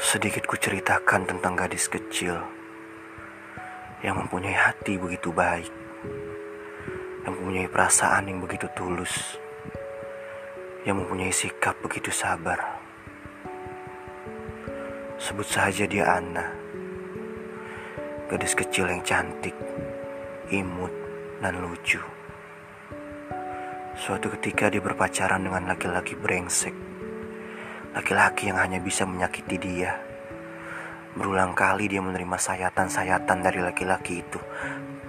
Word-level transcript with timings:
Sedikit 0.00 0.48
ku 0.48 0.56
ceritakan 0.56 1.28
tentang 1.28 1.52
gadis 1.52 1.84
kecil 1.84 2.32
yang 4.00 4.16
mempunyai 4.16 4.56
hati 4.56 4.96
begitu 4.96 5.28
baik, 5.28 5.68
yang 7.28 7.36
mempunyai 7.36 7.68
perasaan 7.68 8.32
yang 8.32 8.40
begitu 8.40 8.64
tulus, 8.72 9.36
yang 10.88 11.04
mempunyai 11.04 11.28
sikap 11.28 11.76
begitu 11.84 12.08
sabar. 12.08 12.80
Sebut 15.20 15.44
saja 15.44 15.84
dia 15.84 16.08
Anna, 16.16 16.48
gadis 18.32 18.56
kecil 18.56 18.88
yang 18.88 19.04
cantik, 19.04 19.54
imut, 20.48 20.96
dan 21.44 21.60
lucu. 21.60 22.00
Suatu 24.00 24.32
ketika 24.32 24.72
dia 24.72 24.80
berpacaran 24.80 25.44
dengan 25.44 25.68
laki-laki 25.68 26.16
brengsek 26.16 26.72
Laki-laki 27.90 28.54
yang 28.54 28.58
hanya 28.62 28.78
bisa 28.78 29.02
menyakiti 29.02 29.58
dia. 29.58 29.98
Berulang 31.10 31.58
kali 31.58 31.90
dia 31.90 31.98
menerima 31.98 32.38
sayatan-sayatan 32.38 33.38
dari 33.42 33.58
laki-laki 33.58 34.22
itu. 34.22 34.38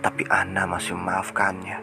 Tapi 0.01 0.25
Ana 0.33 0.65
masih 0.65 0.97
memaafkannya. 0.97 1.77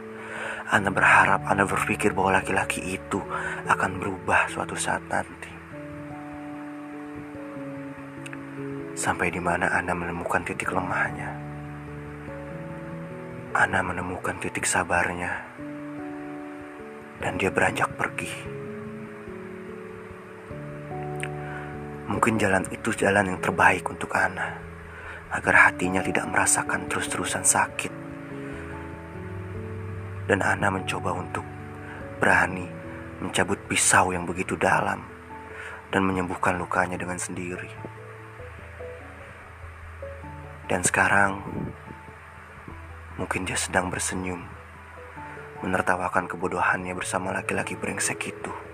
Ana 0.75 0.91
berharap, 0.91 1.47
Ana 1.47 1.63
berpikir 1.63 2.11
bahwa 2.11 2.43
laki-laki 2.43 2.83
itu 2.99 3.23
akan 3.71 4.03
berubah 4.03 4.51
suatu 4.51 4.75
saat 4.75 5.07
nanti. 5.07 5.55
Sampai 8.99 9.31
di 9.31 9.39
mana 9.39 9.71
Ana 9.71 9.95
menemukan 9.95 10.43
titik 10.43 10.75
lemahnya. 10.75 11.31
Ana 13.55 13.87
menemukan 13.87 14.35
titik 14.43 14.67
sabarnya. 14.67 15.47
Dan 17.23 17.39
dia 17.39 17.55
beranjak 17.55 17.95
pergi. 17.95 18.68
Mungkin 22.09 22.41
jalan 22.41 22.65
itu 22.73 22.89
jalan 22.97 23.37
yang 23.37 23.41
terbaik 23.45 23.85
untuk 23.85 24.17
Ana, 24.17 24.57
agar 25.29 25.69
hatinya 25.69 26.01
tidak 26.01 26.25
merasakan 26.25 26.89
terus-terusan 26.89 27.45
sakit. 27.45 27.93
Dan 30.25 30.41
Ana 30.41 30.73
mencoba 30.73 31.13
untuk 31.13 31.45
berani 32.17 32.65
mencabut 33.21 33.61
pisau 33.69 34.09
yang 34.17 34.25
begitu 34.25 34.57
dalam 34.57 35.05
dan 35.93 36.01
menyembuhkan 36.05 36.57
lukanya 36.57 36.97
dengan 36.97 37.21
sendiri. 37.21 37.69
Dan 40.69 40.85
sekarang 40.85 41.45
mungkin 43.17 43.49
dia 43.49 43.57
sedang 43.57 43.89
bersenyum, 43.93 44.45
menertawakan 45.65 46.29
kebodohannya 46.29 46.93
bersama 46.97 47.37
laki-laki 47.37 47.77
brengsek 47.77 48.33
itu. 48.33 48.68